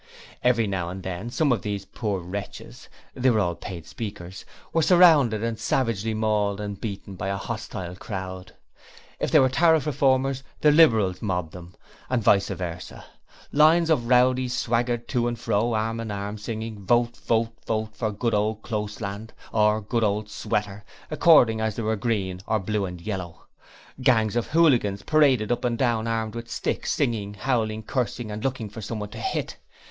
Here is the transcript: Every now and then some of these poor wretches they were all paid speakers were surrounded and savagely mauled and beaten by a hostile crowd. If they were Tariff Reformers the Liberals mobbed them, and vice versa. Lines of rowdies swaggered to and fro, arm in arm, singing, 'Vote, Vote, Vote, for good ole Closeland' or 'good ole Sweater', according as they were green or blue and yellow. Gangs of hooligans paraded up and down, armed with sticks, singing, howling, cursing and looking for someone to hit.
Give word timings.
Every 0.43 0.65
now 0.65 0.89
and 0.89 1.03
then 1.03 1.29
some 1.29 1.51
of 1.51 1.61
these 1.61 1.85
poor 1.85 2.21
wretches 2.21 2.89
they 3.13 3.29
were 3.29 3.39
all 3.39 3.53
paid 3.53 3.85
speakers 3.85 4.45
were 4.73 4.81
surrounded 4.81 5.43
and 5.43 5.59
savagely 5.59 6.15
mauled 6.15 6.59
and 6.59 6.81
beaten 6.81 7.13
by 7.13 7.27
a 7.27 7.37
hostile 7.37 7.95
crowd. 7.95 8.55
If 9.19 9.29
they 9.29 9.37
were 9.37 9.47
Tariff 9.47 9.85
Reformers 9.85 10.41
the 10.61 10.71
Liberals 10.71 11.21
mobbed 11.21 11.51
them, 11.53 11.75
and 12.09 12.23
vice 12.23 12.47
versa. 12.47 13.05
Lines 13.51 13.91
of 13.91 14.07
rowdies 14.07 14.57
swaggered 14.57 15.07
to 15.09 15.27
and 15.27 15.37
fro, 15.37 15.73
arm 15.75 15.99
in 15.99 16.09
arm, 16.09 16.39
singing, 16.39 16.79
'Vote, 16.83 17.17
Vote, 17.17 17.55
Vote, 17.67 17.95
for 17.95 18.11
good 18.11 18.33
ole 18.33 18.55
Closeland' 18.55 19.33
or 19.53 19.81
'good 19.81 20.03
ole 20.03 20.25
Sweater', 20.25 20.83
according 21.11 21.61
as 21.61 21.75
they 21.75 21.83
were 21.83 21.95
green 21.95 22.41
or 22.47 22.57
blue 22.59 22.85
and 22.87 22.99
yellow. 23.01 23.45
Gangs 24.01 24.35
of 24.35 24.47
hooligans 24.47 25.03
paraded 25.03 25.51
up 25.51 25.63
and 25.63 25.77
down, 25.77 26.07
armed 26.07 26.33
with 26.33 26.49
sticks, 26.49 26.91
singing, 26.91 27.35
howling, 27.35 27.83
cursing 27.83 28.31
and 28.31 28.43
looking 28.43 28.67
for 28.67 28.81
someone 28.81 29.09
to 29.09 29.19
hit. 29.19 29.57